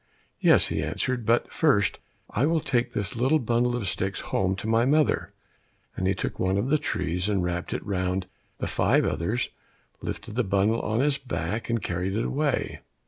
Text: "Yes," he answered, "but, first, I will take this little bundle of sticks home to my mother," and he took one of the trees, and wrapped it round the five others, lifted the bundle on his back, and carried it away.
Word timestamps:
"Yes," 0.39 0.69
he 0.69 0.81
answered, 0.81 1.27
"but, 1.27 1.51
first, 1.53 1.99
I 2.31 2.47
will 2.47 2.59
take 2.59 2.91
this 2.93 3.15
little 3.15 3.37
bundle 3.37 3.75
of 3.75 3.87
sticks 3.87 4.21
home 4.21 4.55
to 4.55 4.67
my 4.67 4.83
mother," 4.83 5.31
and 5.95 6.07
he 6.07 6.15
took 6.15 6.39
one 6.39 6.57
of 6.57 6.69
the 6.69 6.79
trees, 6.79 7.29
and 7.29 7.43
wrapped 7.43 7.71
it 7.71 7.85
round 7.85 8.25
the 8.57 8.65
five 8.65 9.05
others, 9.05 9.51
lifted 10.01 10.33
the 10.33 10.43
bundle 10.43 10.79
on 10.81 11.01
his 11.01 11.19
back, 11.19 11.69
and 11.69 11.83
carried 11.83 12.15
it 12.15 12.25
away. 12.25 12.79